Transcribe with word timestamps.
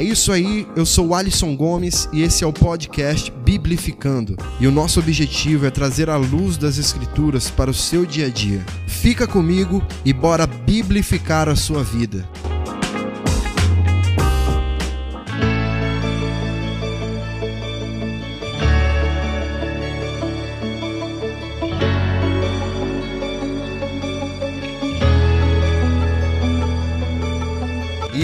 É 0.00 0.02
isso 0.02 0.32
aí, 0.32 0.66
eu 0.74 0.86
sou 0.86 1.08
o 1.08 1.14
Alisson 1.14 1.54
Gomes 1.54 2.08
e 2.10 2.22
esse 2.22 2.42
é 2.42 2.46
o 2.46 2.54
podcast 2.54 3.30
Biblificando. 3.44 4.34
E 4.58 4.66
o 4.66 4.72
nosso 4.72 4.98
objetivo 4.98 5.66
é 5.66 5.70
trazer 5.70 6.08
a 6.08 6.16
luz 6.16 6.56
das 6.56 6.78
Escrituras 6.78 7.50
para 7.50 7.70
o 7.70 7.74
seu 7.74 8.06
dia 8.06 8.28
a 8.28 8.30
dia. 8.30 8.64
Fica 8.86 9.26
comigo 9.26 9.86
e 10.02 10.10
bora 10.14 10.46
biblificar 10.46 11.50
a 11.50 11.54
sua 11.54 11.84
vida. 11.84 12.26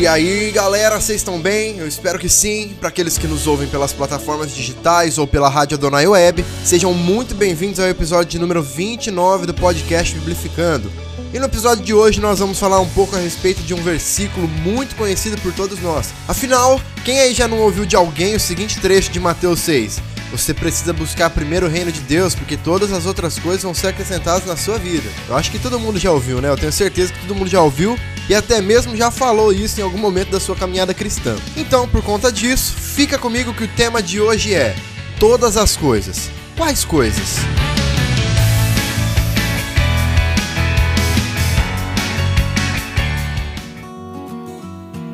E 0.06 0.08
aí, 0.08 0.52
galera, 0.52 1.00
vocês 1.00 1.20
estão 1.20 1.40
bem? 1.40 1.78
Eu 1.78 1.88
espero 1.88 2.16
que 2.16 2.28
sim. 2.28 2.76
Para 2.78 2.90
aqueles 2.90 3.18
que 3.18 3.26
nos 3.26 3.48
ouvem 3.48 3.66
pelas 3.66 3.92
plataformas 3.92 4.54
digitais 4.54 5.18
ou 5.18 5.26
pela 5.26 5.48
Rádio 5.48 5.76
Adonai 5.76 6.06
Web, 6.06 6.44
sejam 6.64 6.94
muito 6.94 7.34
bem-vindos 7.34 7.80
ao 7.80 7.88
episódio 7.88 8.30
de 8.30 8.38
número 8.38 8.62
29 8.62 9.46
do 9.46 9.52
podcast 9.52 10.14
Biblificando. 10.14 10.92
E 11.34 11.40
no 11.40 11.46
episódio 11.46 11.84
de 11.84 11.92
hoje 11.92 12.20
nós 12.20 12.38
vamos 12.38 12.56
falar 12.56 12.78
um 12.78 12.88
pouco 12.90 13.16
a 13.16 13.18
respeito 13.18 13.62
de 13.62 13.74
um 13.74 13.82
versículo 13.82 14.46
muito 14.46 14.94
conhecido 14.94 15.36
por 15.42 15.52
todos 15.52 15.82
nós. 15.82 16.10
Afinal, 16.28 16.80
quem 17.04 17.18
aí 17.18 17.34
já 17.34 17.48
não 17.48 17.58
ouviu 17.58 17.84
de 17.84 17.96
alguém 17.96 18.36
o 18.36 18.40
seguinte 18.40 18.78
trecho 18.78 19.10
de 19.10 19.18
Mateus 19.18 19.58
6? 19.58 20.00
Você 20.30 20.52
precisa 20.52 20.92
buscar 20.92 21.30
primeiro 21.30 21.66
o 21.66 21.70
reino 21.70 21.92
de 21.92 22.00
Deus, 22.00 22.34
porque 22.34 22.56
todas 22.56 22.92
as 22.92 23.06
outras 23.06 23.38
coisas 23.38 23.62
vão 23.62 23.72
ser 23.72 23.88
acrescentadas 23.88 24.46
na 24.46 24.56
sua 24.56 24.78
vida. 24.78 25.08
Eu 25.28 25.36
acho 25.36 25.50
que 25.50 25.58
todo 25.58 25.78
mundo 25.78 25.98
já 25.98 26.10
ouviu, 26.10 26.40
né? 26.40 26.48
Eu 26.48 26.56
tenho 26.56 26.72
certeza 26.72 27.12
que 27.12 27.20
todo 27.20 27.34
mundo 27.34 27.48
já 27.48 27.60
ouviu 27.60 27.98
e 28.28 28.34
até 28.34 28.60
mesmo 28.60 28.96
já 28.96 29.10
falou 29.10 29.52
isso 29.52 29.80
em 29.80 29.84
algum 29.84 29.98
momento 29.98 30.30
da 30.30 30.40
sua 30.40 30.56
caminhada 30.56 30.92
cristã. 30.92 31.36
Então, 31.56 31.88
por 31.88 32.02
conta 32.02 32.32
disso, 32.32 32.74
fica 32.74 33.18
comigo 33.18 33.54
que 33.54 33.64
o 33.64 33.68
tema 33.68 34.02
de 34.02 34.20
hoje 34.20 34.52
é 34.52 34.74
todas 35.18 35.56
as 35.56 35.76
coisas. 35.76 36.30
Quais 36.56 36.84
coisas? 36.84 37.36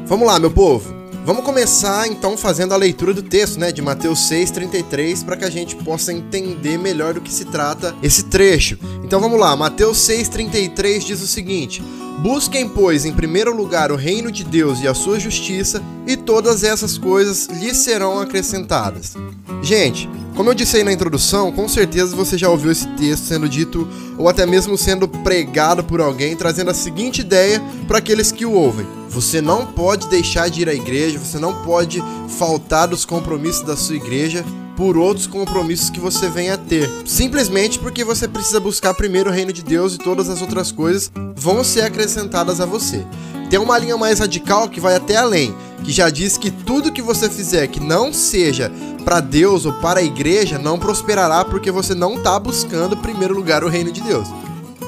Vamos 0.07 0.27
lá, 0.27 0.39
meu 0.39 0.51
povo. 0.51 1.02
Vamos 1.25 1.45
começar 1.45 2.09
então 2.09 2.37
fazendo 2.37 2.75
a 2.75 2.77
leitura 2.77 3.15
do 3.15 3.23
texto, 3.23 3.59
né, 3.59 3.71
de 3.71 3.81
Mateus 3.81 4.29
6:33, 4.29 5.23
para 5.23 5.37
que 5.37 5.45
a 5.45 5.51
gente 5.51 5.77
possa 5.77 6.13
entender 6.13 6.77
melhor 6.77 7.15
do 7.15 7.21
que 7.21 7.33
se 7.33 7.45
trata 7.45 7.95
esse 8.03 8.25
trecho. 8.25 8.77
Então 9.05 9.21
vamos 9.21 9.39
lá, 9.39 9.55
Mateus 9.55 9.99
6:33 9.99 11.05
diz 11.05 11.23
o 11.23 11.27
seguinte: 11.29 11.81
Busquem, 12.23 12.69
pois, 12.69 13.05
em 13.05 13.13
primeiro 13.13 13.55
lugar 13.55 13.93
o 13.93 13.97
reino 13.97 14.33
de 14.33 14.43
Deus 14.43 14.81
e 14.81 14.89
a 14.89 14.95
sua 14.95 15.21
justiça, 15.21 15.81
e 16.09 16.17
todas 16.17 16.65
essas 16.65 16.99
coisas 16.99 17.47
lhes 17.47 17.77
serão 17.77 18.19
acrescentadas. 18.19 19.15
Gente, 19.63 20.11
como 20.35 20.51
eu 20.51 20.55
disse 20.55 20.77
aí 20.77 20.85
na 20.85 20.93
introdução, 20.93 21.53
com 21.53 21.69
certeza 21.69 22.17
você 22.17 22.39
já 22.39 22.49
ouviu 22.49 22.71
esse 22.71 22.87
texto 22.89 23.25
sendo 23.25 23.49
dito 23.49 23.87
ou 24.17 24.29
até 24.29 24.47
mesmo 24.47 24.79
sendo 24.79 25.07
pregado 25.07 25.85
por 25.85 26.01
alguém, 26.01 26.37
trazendo 26.37 26.71
a 26.71 26.75
seguinte 26.75 27.21
ideia 27.21 27.63
para 27.87 27.99
aqueles 27.99 28.33
que 28.33 28.47
o 28.47 28.53
ouvem: 28.53 28.87
você 29.09 29.41
não 29.41 29.67
pode 29.67 30.09
deixar 30.09 30.49
de 30.49 30.63
ir 30.63 30.69
à 30.69 30.75
igreja, 30.75 31.19
você 31.19 31.39
não 31.39 31.63
pode 31.63 32.03
faltar 32.39 32.89
dos 32.89 33.05
compromissos 33.05 33.63
da 33.63 33.77
sua 33.77 33.97
igreja 33.97 34.45
por 34.77 34.97
outros 34.97 35.27
compromissos 35.27 35.91
que 35.91 36.01
você 36.01 36.29
venha 36.29 36.55
a 36.55 36.59
ter. 36.59 36.89
Simplesmente 37.05 37.79
porque 37.79 38.05
você 38.05 38.27
precisa 38.27 38.59
buscar 38.59 38.95
primeiro 38.95 39.31
o 39.31 39.33
reino 39.33 39.53
de 39.53 39.63
Deus 39.63 39.95
e 39.95 39.99
todas 39.99 40.29
as 40.29 40.41
outras 40.41 40.73
coisas 40.73 41.13
vão 41.37 41.63
ser 41.63 41.83
acrescentadas 41.83 42.61
a 42.61 42.67
você. 42.67 43.05
Tem 43.51 43.59
uma 43.59 43.77
linha 43.77 43.99
mais 43.99 44.19
radical 44.19 44.67
que 44.69 44.81
vai 44.81 44.97
até 44.97 45.15
além, 45.15 45.55
que 45.83 45.93
já 45.93 46.09
diz 46.09 46.37
que 46.37 46.51
tudo 46.51 46.93
que 46.93 47.03
você 47.03 47.29
fizer 47.29 47.67
que 47.67 47.81
não 47.81 48.13
seja 48.13 48.71
para 49.05 49.21
Deus 49.21 49.67
ou 49.67 49.73
para 49.75 50.01
a 50.01 50.03
igreja 50.03 50.59
não 50.59 50.79
prosperará 50.79 51.45
porque 51.45 51.71
você 51.71 51.95
não 51.95 52.15
está 52.15 52.39
buscando 52.39 52.95
em 52.95 52.99
primeiro 52.99 53.35
lugar 53.35 53.65
o 53.65 53.69
reino 53.69 53.93
de 53.93 54.01
Deus. 54.01 54.29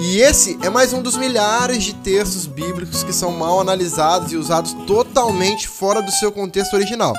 E 0.00 0.20
esse 0.20 0.58
é 0.62 0.68
mais 0.68 0.92
um 0.92 1.02
dos 1.02 1.16
milhares 1.16 1.84
de 1.84 1.94
textos 1.94 2.46
bíblicos 2.46 3.02
que 3.02 3.12
são 3.12 3.32
mal 3.32 3.60
analisados 3.60 4.32
e 4.32 4.36
usados 4.36 4.72
totalmente 4.86 5.68
fora 5.68 6.02
do 6.02 6.10
seu 6.10 6.32
contexto 6.32 6.74
original. 6.74 7.14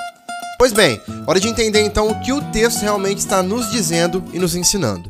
Pois 0.57 0.71
bem, 0.71 1.01
hora 1.27 1.39
de 1.39 1.47
entender 1.47 1.81
então 1.81 2.09
o 2.09 2.19
que 2.21 2.33
o 2.33 2.41
texto 2.51 2.81
realmente 2.81 3.19
está 3.19 3.43
nos 3.43 3.69
dizendo 3.71 4.23
e 4.33 4.39
nos 4.39 4.55
ensinando. 4.55 5.09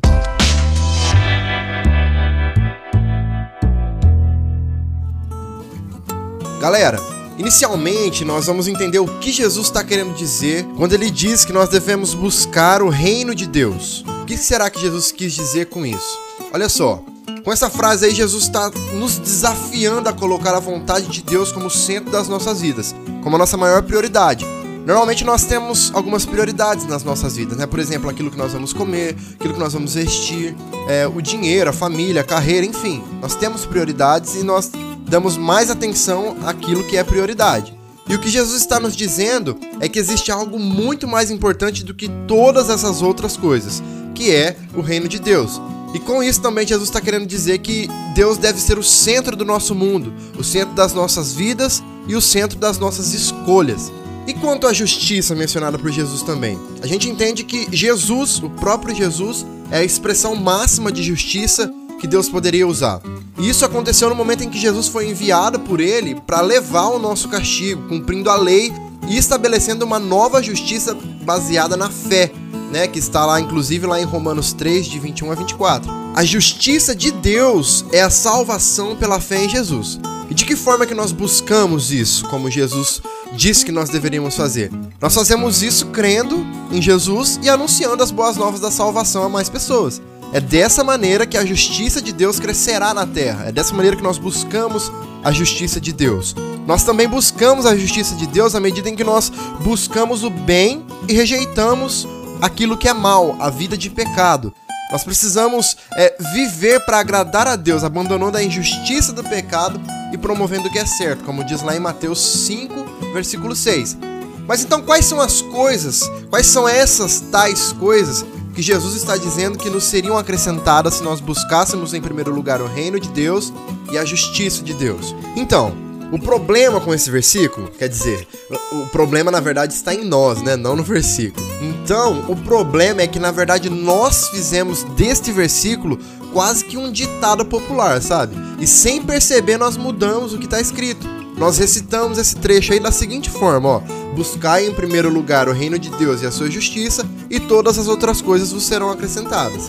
Galera, 6.59 7.14
Inicialmente, 7.37 8.23
nós 8.23 8.45
vamos 8.45 8.67
entender 8.67 8.99
o 8.99 9.19
que 9.19 9.31
Jesus 9.31 9.67
está 9.67 9.83
querendo 9.83 10.13
dizer 10.13 10.65
quando 10.77 10.93
ele 10.93 11.09
diz 11.09 11.43
que 11.43 11.51
nós 11.51 11.67
devemos 11.67 12.13
buscar 12.13 12.81
o 12.81 12.89
reino 12.89 13.35
de 13.35 13.45
Deus. 13.45 14.05
O 14.21 14.25
que 14.25 14.37
será 14.37 14.69
que 14.69 14.79
Jesus 14.79 15.11
quis 15.11 15.33
dizer 15.33 15.65
com 15.65 15.85
isso? 15.85 16.17
Olha 16.53 16.69
só, 16.69 17.03
com 17.43 17.51
essa 17.51 17.69
frase 17.69 18.05
aí, 18.05 18.15
Jesus 18.15 18.45
está 18.45 18.71
nos 18.93 19.17
desafiando 19.17 20.07
a 20.07 20.13
colocar 20.13 20.55
a 20.55 20.59
vontade 20.59 21.07
de 21.07 21.21
Deus 21.21 21.51
como 21.51 21.69
centro 21.69 22.09
das 22.09 22.27
nossas 22.27 22.61
vidas, 22.61 22.95
como 23.21 23.35
a 23.35 23.39
nossa 23.39 23.57
maior 23.57 23.83
prioridade. 23.83 24.45
Normalmente 24.85 25.25
nós 25.25 25.43
temos 25.43 25.91
algumas 25.93 26.25
prioridades 26.25 26.85
nas 26.85 27.03
nossas 27.03 27.35
vidas, 27.35 27.57
né? 27.57 27.65
Por 27.65 27.79
exemplo, 27.79 28.09
aquilo 28.09 28.31
que 28.31 28.37
nós 28.37 28.53
vamos 28.53 28.71
comer, 28.71 29.15
aquilo 29.33 29.53
que 29.53 29.59
nós 29.59 29.73
vamos 29.73 29.95
vestir, 29.95 30.55
é, 30.87 31.07
o 31.07 31.21
dinheiro, 31.21 31.69
a 31.69 31.73
família, 31.73 32.21
a 32.21 32.23
carreira, 32.23 32.65
enfim. 32.65 33.03
Nós 33.19 33.35
temos 33.35 33.65
prioridades 33.65 34.35
e 34.35 34.43
nós 34.43 34.71
damos 35.07 35.37
mais 35.37 35.69
atenção 35.69 36.37
àquilo 36.45 36.83
que 36.83 36.97
é 36.97 37.03
prioridade. 37.03 37.73
E 38.07 38.13
o 38.13 38.19
que 38.19 38.29
Jesus 38.29 38.61
está 38.61 38.79
nos 38.79 38.95
dizendo 38.95 39.57
é 39.79 39.89
que 39.89 39.97
existe 39.97 40.31
algo 40.31 40.59
muito 40.59 41.07
mais 41.07 41.31
importante 41.31 41.83
do 41.83 41.93
que 41.93 42.07
todas 42.27 42.69
essas 42.69 43.01
outras 43.01 43.35
coisas, 43.35 43.81
que 44.13 44.31
é 44.31 44.55
o 44.75 44.81
reino 44.81 45.07
de 45.07 45.19
Deus. 45.19 45.59
E 45.93 45.99
com 45.99 46.21
isso 46.21 46.41
também 46.41 46.67
Jesus 46.67 46.89
está 46.89 47.01
querendo 47.01 47.25
dizer 47.25 47.59
que 47.59 47.89
Deus 48.13 48.37
deve 48.37 48.59
ser 48.59 48.77
o 48.77 48.83
centro 48.83 49.35
do 49.35 49.45
nosso 49.45 49.73
mundo, 49.73 50.13
o 50.37 50.43
centro 50.43 50.75
das 50.75 50.93
nossas 50.93 51.33
vidas 51.33 51.81
e 52.07 52.15
o 52.15 52.21
centro 52.21 52.59
das 52.59 52.77
nossas 52.77 53.13
escolhas. 53.13 53.91
E 54.27 54.33
quanto 54.33 54.67
à 54.67 54.73
justiça 54.73 55.33
mencionada 55.33 55.79
por 55.79 55.91
Jesus 55.91 56.21
também? 56.21 56.59
A 56.81 56.87
gente 56.87 57.09
entende 57.09 57.43
que 57.43 57.67
Jesus, 57.71 58.41
o 58.43 58.49
próprio 58.49 58.95
Jesus, 58.95 59.45
é 59.71 59.77
a 59.77 59.83
expressão 59.83 60.35
máxima 60.35 60.91
de 60.91 61.01
justiça 61.01 61.73
que 61.99 62.07
Deus 62.07 62.29
poderia 62.29 62.67
usar. 62.67 63.01
E 63.37 63.49
isso 63.49 63.65
aconteceu 63.65 64.09
no 64.09 64.15
momento 64.15 64.43
em 64.43 64.49
que 64.49 64.59
Jesus 64.59 64.87
foi 64.87 65.09
enviado 65.09 65.59
por 65.59 65.79
ele 65.79 66.15
para 66.15 66.41
levar 66.41 66.87
o 66.87 66.99
nosso 66.99 67.27
castigo, 67.27 67.87
cumprindo 67.87 68.29
a 68.29 68.35
lei 68.35 68.71
e 69.07 69.17
estabelecendo 69.17 69.85
uma 69.85 69.99
nova 69.99 70.41
justiça 70.41 70.97
baseada 71.23 71.75
na 71.75 71.89
fé, 71.89 72.31
né, 72.71 72.87
que 72.87 72.99
está 72.99 73.25
lá 73.25 73.39
inclusive 73.39 73.85
lá 73.85 73.99
em 73.99 74.05
Romanos 74.05 74.53
3 74.53 74.85
de 74.85 74.99
21 74.99 75.31
a 75.31 75.35
24. 75.35 75.91
A 76.15 76.23
justiça 76.23 76.95
de 76.95 77.11
Deus 77.11 77.85
é 77.91 78.01
a 78.01 78.09
salvação 78.09 78.95
pela 78.95 79.19
fé 79.19 79.43
em 79.43 79.49
Jesus. 79.49 79.99
E 80.29 80.33
de 80.33 80.45
que 80.45 80.55
forma 80.55 80.85
que 80.85 80.93
nós 80.93 81.11
buscamos 81.11 81.91
isso, 81.91 82.25
como 82.27 82.49
Jesus 82.49 83.01
disse 83.33 83.65
que 83.65 83.71
nós 83.71 83.89
deveríamos 83.89 84.35
fazer? 84.35 84.71
Nós 84.99 85.13
fazemos 85.13 85.61
isso 85.61 85.87
crendo 85.87 86.45
em 86.71 86.81
Jesus 86.81 87.39
e 87.43 87.49
anunciando 87.49 88.01
as 88.01 88.11
boas 88.11 88.37
novas 88.37 88.59
da 88.59 88.71
salvação 88.71 89.23
a 89.23 89.29
mais 89.29 89.49
pessoas. 89.49 90.01
É 90.35 90.41
dessa 90.41 90.83
maneira 90.83 91.25
que 91.25 91.37
a 91.37 91.45
justiça 91.45 92.01
de 92.01 92.11
Deus 92.11 92.41
crescerá 92.41 92.93
na 92.93 93.07
terra. 93.07 93.45
É 93.45 93.53
dessa 93.53 93.73
maneira 93.73 93.95
que 93.95 94.03
nós 94.03 94.17
buscamos 94.17 94.91
a 95.23 95.31
justiça 95.31 95.79
de 95.79 95.93
Deus. 95.93 96.35
Nós 96.67 96.83
também 96.83 97.07
buscamos 97.07 97.65
a 97.65 97.73
justiça 97.77 98.15
de 98.15 98.27
Deus 98.27 98.53
à 98.53 98.59
medida 98.59 98.89
em 98.89 98.97
que 98.97 99.03
nós 99.05 99.31
buscamos 99.61 100.25
o 100.25 100.29
bem 100.29 100.85
e 101.07 101.13
rejeitamos 101.13 102.05
aquilo 102.41 102.75
que 102.75 102.89
é 102.89 102.93
mal, 102.93 103.37
a 103.39 103.49
vida 103.49 103.77
de 103.77 103.89
pecado. 103.89 104.53
Nós 104.91 105.05
precisamos 105.05 105.77
é, 105.95 106.13
viver 106.33 106.81
para 106.81 106.99
agradar 106.99 107.47
a 107.47 107.55
Deus, 107.55 107.85
abandonando 107.85 108.37
a 108.37 108.43
injustiça 108.43 109.13
do 109.13 109.23
pecado 109.23 109.79
e 110.11 110.17
promovendo 110.17 110.67
o 110.67 110.69
que 110.69 110.79
é 110.79 110.85
certo, 110.85 111.23
como 111.23 111.45
diz 111.45 111.61
lá 111.61 111.77
em 111.77 111.79
Mateus 111.79 112.19
5, 112.45 113.13
versículo 113.13 113.55
6. 113.55 113.97
Mas 114.45 114.61
então, 114.61 114.81
quais 114.81 115.05
são 115.05 115.21
as 115.21 115.41
coisas, 115.41 116.01
quais 116.29 116.45
são 116.45 116.67
essas 116.67 117.21
tais 117.31 117.71
coisas 117.71 118.25
que 118.55 118.61
Jesus 118.61 118.95
está 118.95 119.17
dizendo 119.17 119.57
que 119.57 119.69
nos 119.69 119.83
seriam 119.83 120.17
acrescentadas 120.17 120.95
se 120.95 121.03
nós 121.03 121.19
buscássemos 121.19 121.93
em 121.93 122.01
primeiro 122.01 122.33
lugar 122.33 122.61
o 122.61 122.67
reino 122.67 122.99
de 122.99 123.09
Deus 123.09 123.51
e 123.91 123.97
a 123.97 124.05
justiça 124.05 124.63
de 124.63 124.73
Deus. 124.73 125.13
Então, 125.35 125.75
o 126.11 126.17
problema 126.17 126.79
com 126.79 126.93
esse 126.93 127.11
versículo, 127.11 127.69
quer 127.77 127.89
dizer, 127.89 128.25
o 128.71 128.87
problema 128.87 129.29
na 129.29 129.41
verdade 129.41 129.73
está 129.73 129.93
em 129.93 130.05
nós, 130.05 130.41
né? 130.41 130.55
Não 130.55 130.75
no 130.75 130.83
versículo. 130.83 131.45
Então, 131.61 132.23
o 132.29 132.35
problema 132.35 133.01
é 133.01 133.07
que 133.07 133.19
na 133.19 133.31
verdade 133.31 133.69
nós 133.69 134.29
fizemos 134.29 134.83
deste 134.95 135.31
versículo 135.31 135.99
quase 136.31 136.63
que 136.63 136.77
um 136.77 136.91
ditado 136.91 137.43
popular, 137.43 138.01
sabe? 138.01 138.35
E 138.59 138.65
sem 138.65 139.01
perceber 139.01 139.57
nós 139.57 139.75
mudamos 139.75 140.33
o 140.33 140.37
que 140.37 140.45
está 140.45 140.61
escrito. 140.61 141.05
Nós 141.37 141.57
recitamos 141.57 142.17
esse 142.17 142.37
trecho 142.37 142.71
aí 142.71 142.79
da 142.79 142.91
seguinte 142.91 143.29
forma, 143.29 143.67
ó: 143.67 143.81
Buscai 144.15 144.65
em 144.65 144.73
primeiro 144.73 145.09
lugar 145.09 145.49
o 145.49 145.51
reino 145.51 145.77
de 145.77 145.89
Deus 145.89 146.21
e 146.21 146.25
a 146.25 146.31
sua 146.31 146.49
justiça, 146.49 147.05
e 147.29 147.37
todas 147.37 147.77
as 147.77 147.89
outras 147.89 148.21
coisas 148.21 148.53
vos 148.53 148.63
serão 148.63 148.89
acrescentadas. 148.89 149.67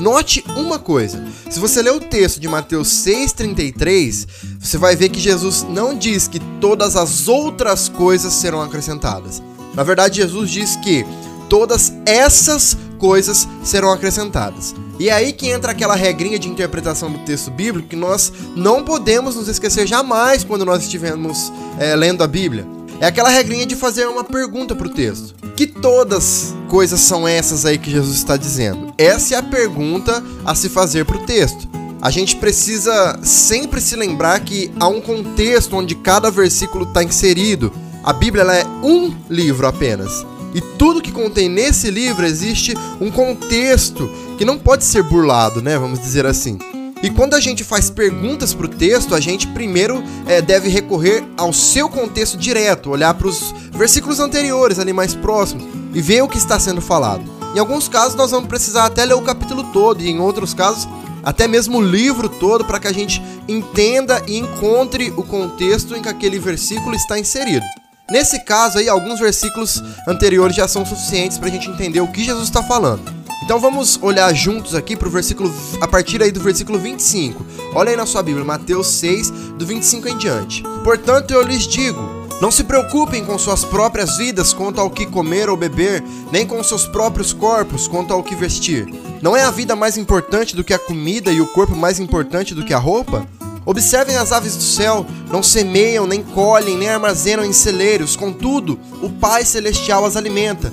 Note 0.00 0.42
uma 0.56 0.78
coisa: 0.78 1.22
se 1.50 1.60
você 1.60 1.82
ler 1.82 1.92
o 1.92 2.00
texto 2.00 2.40
de 2.40 2.48
Mateus 2.48 2.88
6,33, 2.88 4.26
você 4.58 4.78
vai 4.78 4.96
ver 4.96 5.10
que 5.10 5.20
Jesus 5.20 5.66
não 5.68 5.94
diz 5.94 6.26
que 6.26 6.40
todas 6.58 6.96
as 6.96 7.28
outras 7.28 7.88
coisas 7.88 8.32
serão 8.32 8.62
acrescentadas. 8.62 9.42
Na 9.74 9.82
verdade, 9.82 10.16
Jesus 10.16 10.50
diz 10.50 10.76
que 10.76 11.04
todas 11.50 11.92
essas 12.06 12.76
coisas 12.98 13.46
serão 13.62 13.92
acrescentadas. 13.92 14.74
E 14.98 15.10
é 15.10 15.12
aí 15.12 15.32
que 15.32 15.48
entra 15.48 15.72
aquela 15.72 15.94
regrinha 15.94 16.38
de 16.38 16.48
interpretação 16.48 17.10
do 17.10 17.18
texto 17.20 17.50
bíblico 17.50 17.88
que 17.88 17.96
nós 17.96 18.32
não 18.56 18.82
podemos 18.82 19.36
nos 19.36 19.48
esquecer 19.48 19.86
jamais 19.86 20.44
quando 20.44 20.64
nós 20.64 20.82
estivermos 20.82 21.52
é, 21.78 21.94
lendo 21.94 22.22
a 22.22 22.26
Bíblia. 22.26 22.66
É 23.02 23.06
aquela 23.06 23.30
regrinha 23.30 23.66
de 23.66 23.74
fazer 23.74 24.06
uma 24.06 24.22
pergunta 24.22 24.76
para 24.76 24.86
o 24.86 24.90
texto. 24.90 25.34
Que 25.56 25.66
todas 25.66 26.54
coisas 26.68 27.00
são 27.00 27.26
essas 27.26 27.66
aí 27.66 27.76
que 27.76 27.90
Jesus 27.90 28.16
está 28.16 28.36
dizendo? 28.36 28.94
Essa 28.96 29.34
é 29.34 29.38
a 29.38 29.42
pergunta 29.42 30.22
a 30.44 30.54
se 30.54 30.68
fazer 30.68 31.04
para 31.04 31.16
o 31.16 31.26
texto. 31.26 31.68
A 32.00 32.10
gente 32.10 32.36
precisa 32.36 33.18
sempre 33.20 33.80
se 33.80 33.96
lembrar 33.96 34.38
que 34.38 34.70
há 34.78 34.86
um 34.86 35.00
contexto 35.00 35.76
onde 35.76 35.96
cada 35.96 36.30
versículo 36.30 36.84
está 36.84 37.02
inserido. 37.02 37.72
A 38.04 38.12
Bíblia 38.12 38.44
é 38.44 38.64
um 38.84 39.12
livro 39.28 39.66
apenas. 39.66 40.24
E 40.54 40.60
tudo 40.60 41.02
que 41.02 41.10
contém 41.10 41.48
nesse 41.48 41.90
livro 41.90 42.24
existe 42.24 42.72
um 43.00 43.10
contexto 43.10 44.08
que 44.38 44.44
não 44.44 44.56
pode 44.56 44.84
ser 44.84 45.02
burlado, 45.02 45.60
né? 45.60 45.76
Vamos 45.76 45.98
dizer 45.98 46.24
assim. 46.24 46.56
E 47.02 47.10
quando 47.10 47.34
a 47.34 47.40
gente 47.40 47.64
faz 47.64 47.90
perguntas 47.90 48.54
para 48.54 48.66
o 48.66 48.68
texto, 48.68 49.14
a 49.14 49.20
gente 49.20 49.48
primeiro 49.48 50.04
é, 50.24 50.40
deve 50.40 50.68
recorrer 50.68 51.24
ao 51.36 51.52
seu 51.52 51.88
contexto 51.88 52.38
direto, 52.38 52.90
olhar 52.90 53.12
para 53.14 53.26
os 53.26 53.52
versículos 53.72 54.20
anteriores, 54.20 54.78
ali 54.78 54.92
mais 54.92 55.12
próximos, 55.12 55.64
e 55.92 56.00
ver 56.00 56.22
o 56.22 56.28
que 56.28 56.38
está 56.38 56.60
sendo 56.60 56.80
falado. 56.80 57.24
Em 57.56 57.58
alguns 57.58 57.88
casos, 57.88 58.14
nós 58.14 58.30
vamos 58.30 58.48
precisar 58.48 58.86
até 58.86 59.04
ler 59.04 59.14
o 59.14 59.22
capítulo 59.22 59.64
todo, 59.72 60.00
e 60.00 60.08
em 60.08 60.20
outros 60.20 60.54
casos, 60.54 60.88
até 61.24 61.48
mesmo 61.48 61.78
o 61.78 61.82
livro 61.82 62.28
todo, 62.28 62.64
para 62.64 62.78
que 62.78 62.86
a 62.86 62.94
gente 62.94 63.20
entenda 63.48 64.22
e 64.28 64.38
encontre 64.38 65.10
o 65.16 65.24
contexto 65.24 65.96
em 65.96 66.02
que 66.02 66.08
aquele 66.08 66.38
versículo 66.38 66.94
está 66.94 67.18
inserido. 67.18 67.66
Nesse 68.10 68.44
caso 68.44 68.78
aí, 68.78 68.88
alguns 68.88 69.18
versículos 69.18 69.82
anteriores 70.06 70.54
já 70.54 70.68
são 70.68 70.86
suficientes 70.86 71.36
para 71.36 71.48
a 71.48 71.50
gente 71.50 71.68
entender 71.68 72.00
o 72.00 72.12
que 72.12 72.22
Jesus 72.22 72.44
está 72.44 72.62
falando. 72.62 73.21
Então 73.44 73.58
vamos 73.58 73.98
olhar 74.00 74.32
juntos 74.34 74.74
aqui 74.74 74.96
para 74.96 75.08
o 75.08 75.10
versículo, 75.10 75.52
a 75.80 75.88
partir 75.88 76.22
aí 76.22 76.30
do 76.30 76.40
versículo 76.40 76.78
25. 76.78 77.44
Olha 77.74 77.90
aí 77.90 77.96
na 77.96 78.06
sua 78.06 78.22
Bíblia, 78.22 78.44
Mateus 78.44 78.88
6, 78.92 79.30
do 79.58 79.66
25 79.66 80.08
em 80.08 80.16
diante. 80.16 80.62
Portanto, 80.84 81.32
eu 81.32 81.42
lhes 81.42 81.66
digo: 81.66 82.00
não 82.40 82.50
se 82.50 82.64
preocupem 82.64 83.24
com 83.24 83.38
suas 83.38 83.64
próprias 83.64 84.16
vidas 84.16 84.52
quanto 84.52 84.80
ao 84.80 84.90
que 84.90 85.06
comer 85.06 85.50
ou 85.50 85.56
beber, 85.56 86.02
nem 86.30 86.46
com 86.46 86.62
seus 86.62 86.86
próprios 86.86 87.32
corpos 87.32 87.86
quanto 87.88 88.12
ao 88.12 88.22
que 88.22 88.34
vestir. 88.34 88.86
Não 89.20 89.36
é 89.36 89.42
a 89.42 89.50
vida 89.50 89.76
mais 89.76 89.96
importante 89.96 90.56
do 90.56 90.64
que 90.64 90.74
a 90.74 90.78
comida 90.78 91.30
e 91.30 91.40
o 91.40 91.46
corpo 91.46 91.76
mais 91.76 91.98
importante 92.00 92.54
do 92.54 92.64
que 92.64 92.74
a 92.74 92.78
roupa? 92.78 93.26
Observem 93.64 94.16
as 94.16 94.32
aves 94.32 94.56
do 94.56 94.62
céu, 94.62 95.06
não 95.30 95.42
semeiam, 95.42 96.06
nem 96.06 96.22
colhem, 96.22 96.76
nem 96.76 96.88
armazenam 96.88 97.44
em 97.44 97.52
celeiros, 97.52 98.16
contudo, 98.16 98.78
o 99.00 99.08
Pai 99.08 99.44
Celestial 99.44 100.04
as 100.04 100.16
alimenta. 100.16 100.72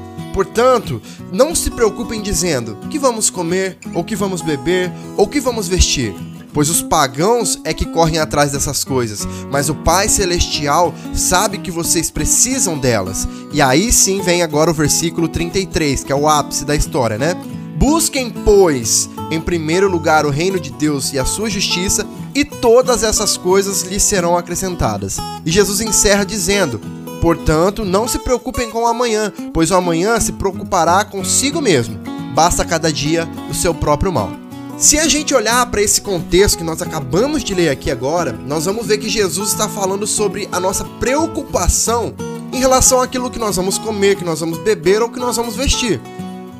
Portanto, 0.33 1.01
não 1.31 1.53
se 1.53 1.69
preocupem 1.71 2.21
dizendo: 2.21 2.77
que 2.89 2.99
vamos 2.99 3.29
comer, 3.29 3.77
ou 3.93 4.03
que 4.03 4.15
vamos 4.15 4.41
beber, 4.41 4.91
ou 5.17 5.27
que 5.27 5.39
vamos 5.39 5.67
vestir. 5.67 6.13
Pois 6.53 6.69
os 6.69 6.81
pagãos 6.81 7.59
é 7.63 7.73
que 7.73 7.85
correm 7.85 8.19
atrás 8.19 8.51
dessas 8.51 8.83
coisas, 8.83 9.25
mas 9.49 9.69
o 9.69 9.75
Pai 9.75 10.09
Celestial 10.09 10.93
sabe 11.13 11.57
que 11.57 11.71
vocês 11.71 12.11
precisam 12.11 12.77
delas. 12.77 13.27
E 13.53 13.61
aí 13.61 13.91
sim 13.91 14.21
vem 14.21 14.43
agora 14.43 14.69
o 14.69 14.73
versículo 14.73 15.29
33, 15.29 16.03
que 16.03 16.11
é 16.11 16.15
o 16.15 16.27
ápice 16.27 16.65
da 16.65 16.75
história, 16.75 17.17
né? 17.17 17.35
Busquem, 17.77 18.29
pois, 18.29 19.09
em 19.31 19.39
primeiro 19.39 19.89
lugar 19.89 20.25
o 20.25 20.29
reino 20.29 20.59
de 20.59 20.71
Deus 20.71 21.13
e 21.13 21.19
a 21.19 21.25
sua 21.25 21.49
justiça, 21.49 22.05
e 22.35 22.43
todas 22.45 23.01
essas 23.01 23.37
coisas 23.37 23.83
lhes 23.83 24.03
serão 24.03 24.37
acrescentadas. 24.37 25.17
E 25.45 25.51
Jesus 25.51 25.79
encerra 25.79 26.25
dizendo: 26.25 26.79
Portanto, 27.21 27.85
não 27.85 28.07
se 28.07 28.17
preocupem 28.17 28.69
com 28.71 28.79
o 28.79 28.87
amanhã, 28.87 29.31
pois 29.53 29.69
o 29.69 29.75
amanhã 29.75 30.19
se 30.19 30.31
preocupará 30.33 31.05
consigo 31.05 31.61
mesmo. 31.61 31.99
Basta 32.33 32.65
cada 32.65 32.91
dia 32.91 33.29
o 33.49 33.53
seu 33.53 33.73
próprio 33.73 34.11
mal. 34.11 34.31
Se 34.77 34.97
a 34.97 35.07
gente 35.07 35.35
olhar 35.35 35.63
para 35.67 35.83
esse 35.83 36.01
contexto 36.01 36.57
que 36.57 36.63
nós 36.63 36.81
acabamos 36.81 37.43
de 37.43 37.53
ler 37.53 37.69
aqui 37.69 37.91
agora, 37.91 38.31
nós 38.31 38.65
vamos 38.65 38.87
ver 38.87 38.97
que 38.97 39.07
Jesus 39.07 39.49
está 39.49 39.69
falando 39.69 40.07
sobre 40.07 40.49
a 40.51 40.59
nossa 40.59 40.83
preocupação 40.99 42.15
em 42.51 42.57
relação 42.57 42.99
àquilo 42.99 43.29
que 43.29 43.37
nós 43.37 43.55
vamos 43.55 43.77
comer, 43.77 44.15
que 44.15 44.25
nós 44.25 44.39
vamos 44.39 44.57
beber 44.57 45.03
ou 45.03 45.09
que 45.09 45.19
nós 45.19 45.35
vamos 45.35 45.55
vestir. 45.55 46.01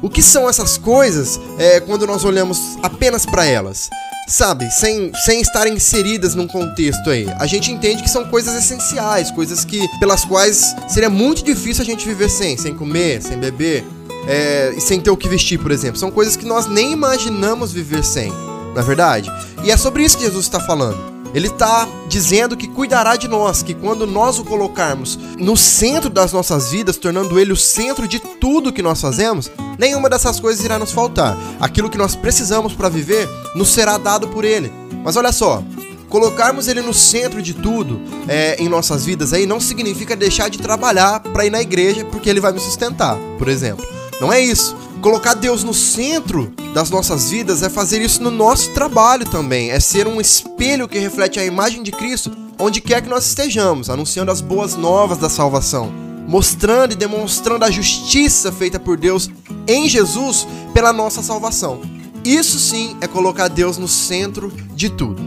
O 0.02 0.10
que 0.10 0.22
são 0.22 0.50
essas 0.50 0.78
coisas 0.78 1.40
é, 1.60 1.80
quando 1.80 2.08
nós 2.08 2.26
olhamos 2.26 2.58
apenas 2.82 3.26
para 3.26 3.46
elas? 3.46 3.90
Sabe, 4.28 4.70
sem, 4.72 5.12
sem 5.26 5.42
estar 5.42 5.68
inseridas 5.68 6.34
num 6.34 6.48
contexto 6.48 7.10
aí. 7.10 7.28
A 7.38 7.46
gente 7.46 7.72
entende 7.72 8.02
que 8.02 8.10
são 8.10 8.26
coisas 8.26 8.56
essenciais, 8.56 9.30
coisas 9.30 9.66
que 9.66 9.88
pelas 10.00 10.24
quais 10.26 10.76
seria 10.88 11.10
muito 11.10 11.44
difícil 11.44 11.84
a 11.84 11.86
gente 11.86 12.08
viver 12.08 12.30
sem, 12.30 12.58
sem 12.58 12.74
comer, 12.74 13.22
sem 13.22 13.38
beber, 13.38 13.86
é, 14.28 14.74
sem 14.80 15.00
ter 15.00 15.12
o 15.12 15.18
que 15.18 15.28
vestir, 15.28 15.60
por 15.60 15.72
exemplo. 15.72 16.00
São 16.00 16.10
coisas 16.10 16.36
que 16.36 16.46
nós 16.46 16.66
nem 16.66 16.92
imaginamos 16.94 17.72
viver 17.72 18.04
sem, 18.04 18.32
na 18.74 18.82
é 18.82 18.84
verdade. 18.84 19.30
E 19.64 19.72
é 19.72 19.78
sobre 19.78 20.04
isso 20.04 20.18
que 20.18 20.24
Jesus 20.24 20.46
está 20.46 20.60
falando. 20.60 20.98
Ele 21.34 21.48
está 21.48 21.88
dizendo 22.12 22.58
que 22.58 22.68
cuidará 22.68 23.16
de 23.16 23.30
nós, 23.30 23.64
que 23.64 23.74
quando 23.74 24.06
nós 24.06 24.38
o 24.38 24.44
colocarmos 24.44 25.18
no 25.38 25.56
centro 25.56 26.10
das 26.10 26.34
nossas 26.34 26.70
vidas, 26.70 26.98
tornando 26.98 27.40
ele 27.40 27.54
o 27.54 27.58
centro 27.58 28.06
de 28.06 28.20
tudo 28.20 28.74
que 28.74 28.82
nós 28.82 29.00
fazemos, 29.00 29.50
nenhuma 29.80 30.10
dessas 30.10 30.38
coisas 30.38 30.64
irá 30.64 30.78
nos 30.78 30.92
faltar. 30.92 31.38
Aquilo 31.58 31.90
que 31.90 31.98
nós 31.98 32.14
precisamos 32.14 32.74
para 32.74 32.90
viver 32.90 33.30
nos 33.56 33.70
será 33.70 33.98
dado 33.98 34.28
por 34.28 34.44
ele. 34.44 34.70
Mas 35.06 35.16
olha 35.16 35.32
só, 35.32 35.64
colocarmos 36.10 36.68
ele 36.68 36.82
no 36.82 36.94
centro 36.94 37.42
de 37.42 37.54
tudo 37.54 38.02
é, 38.28 38.62
em 38.62 38.68
nossas 38.68 39.06
vidas 39.06 39.32
aí 39.32 39.46
não 39.46 39.62
significa 39.62 40.14
deixar 40.14 40.50
de 40.50 40.58
trabalhar 40.60 41.22
para 41.22 41.46
ir 41.46 41.50
na 41.50 41.62
igreja 41.62 42.04
porque 42.04 42.30
ele 42.30 42.42
vai 42.42 42.52
me 42.52 42.60
sustentar, 42.60 43.18
por 43.38 43.48
exemplo. 43.48 44.01
Não 44.22 44.32
é 44.32 44.40
isso. 44.40 44.76
Colocar 45.02 45.34
Deus 45.34 45.64
no 45.64 45.74
centro 45.74 46.54
das 46.76 46.92
nossas 46.92 47.32
vidas 47.32 47.64
é 47.64 47.70
fazer 47.72 48.04
isso 48.04 48.22
no 48.22 48.30
nosso 48.30 48.70
trabalho 48.70 49.26
também, 49.26 49.72
é 49.72 49.80
ser 49.80 50.08
um 50.08 50.22
espelho 50.22 50.88
que 50.88 51.00
reflete 51.00 51.40
a 51.40 51.46
imagem 51.46 51.82
de 51.82 51.92
Cristo 51.92 52.32
onde 52.60 52.80
quer 52.80 53.02
que 53.02 53.10
nós 53.10 53.26
estejamos, 53.26 53.90
anunciando 53.90 54.30
as 54.30 54.40
boas 54.40 54.76
novas 54.76 55.18
da 55.18 55.28
salvação, 55.28 55.92
mostrando 56.28 56.92
e 56.92 56.96
demonstrando 56.96 57.66
a 57.66 57.72
justiça 57.72 58.52
feita 58.52 58.80
por 58.80 58.96
Deus 58.96 59.28
em 59.68 59.90
Jesus 59.90 60.48
pela 60.72 60.94
nossa 60.94 61.24
salvação. 61.24 61.82
Isso 62.24 62.60
sim 62.60 62.96
é 63.02 63.08
colocar 63.08 63.48
Deus 63.48 63.80
no 63.80 63.88
centro 63.88 64.54
de 64.76 64.88
tudo. 64.92 65.20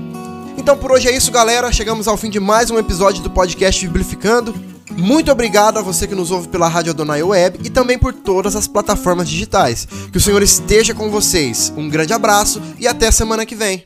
Então 0.56 0.76
por 0.76 0.92
hoje 0.92 1.08
é 1.08 1.16
isso, 1.16 1.32
galera. 1.32 1.72
Chegamos 1.72 2.06
ao 2.06 2.16
fim 2.16 2.30
de 2.30 2.38
mais 2.38 2.70
um 2.70 2.78
episódio 2.78 3.24
do 3.24 3.30
podcast 3.30 3.84
Biblificando. 3.84 4.54
Muito 4.96 5.30
obrigado 5.30 5.78
a 5.78 5.82
você 5.82 6.06
que 6.06 6.14
nos 6.14 6.30
ouve 6.30 6.48
pela 6.48 6.68
Rádio 6.68 6.92
Adonai 6.92 7.22
Web 7.22 7.60
e 7.64 7.70
também 7.70 7.98
por 7.98 8.12
todas 8.12 8.54
as 8.54 8.66
plataformas 8.66 9.28
digitais. 9.28 9.86
Que 10.10 10.18
o 10.18 10.20
Senhor 10.20 10.42
esteja 10.42 10.94
com 10.94 11.10
vocês. 11.10 11.72
Um 11.76 11.88
grande 11.88 12.12
abraço 12.12 12.60
e 12.78 12.86
até 12.86 13.10
semana 13.10 13.44
que 13.44 13.54
vem. 13.54 13.84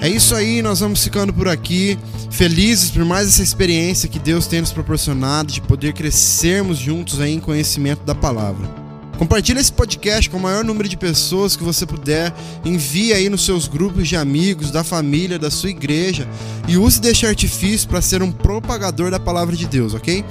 É 0.00 0.08
isso 0.08 0.36
aí, 0.36 0.62
nós 0.62 0.78
vamos 0.78 1.02
ficando 1.02 1.32
por 1.32 1.48
aqui, 1.48 1.98
felizes 2.30 2.90
por 2.90 3.04
mais 3.04 3.26
essa 3.26 3.42
experiência 3.42 4.08
que 4.08 4.20
Deus 4.20 4.46
tem 4.46 4.60
nos 4.60 4.70
proporcionado 4.70 5.52
de 5.52 5.60
poder 5.60 5.94
crescermos 5.94 6.78
juntos 6.78 7.18
em 7.18 7.40
conhecimento 7.40 8.04
da 8.04 8.14
palavra. 8.14 8.85
Compartilhe 9.18 9.58
esse 9.58 9.72
podcast 9.72 10.28
com 10.28 10.36
o 10.36 10.40
maior 10.40 10.62
número 10.62 10.88
de 10.88 10.96
pessoas 10.96 11.56
que 11.56 11.64
você 11.64 11.86
puder. 11.86 12.34
Envie 12.64 13.14
aí 13.14 13.30
nos 13.30 13.44
seus 13.44 13.66
grupos 13.66 14.08
de 14.08 14.16
amigos, 14.16 14.70
da 14.70 14.84
família, 14.84 15.38
da 15.38 15.50
sua 15.50 15.70
igreja. 15.70 16.28
E 16.68 16.76
use 16.76 17.00
deste 17.00 17.26
artifício 17.26 17.88
para 17.88 18.02
ser 18.02 18.22
um 18.22 18.30
propagador 18.30 19.10
da 19.10 19.18
palavra 19.18 19.56
de 19.56 19.66
Deus, 19.66 19.94
ok? 19.94 20.24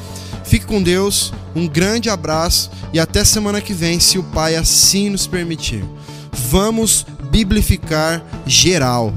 Fique 0.43 0.65
com 0.67 0.81
Deus, 0.81 1.33
um 1.55 1.67
grande 1.67 2.09
abraço 2.09 2.69
e 2.93 2.99
até 2.99 3.23
semana 3.23 3.59
que 3.59 3.73
vem, 3.73 3.99
se 3.99 4.19
o 4.19 4.23
Pai 4.23 4.55
assim 4.55 5.09
nos 5.09 5.25
permitir. 5.25 5.83
Vamos 6.31 7.05
biblificar 7.31 8.23
geral. 8.45 9.13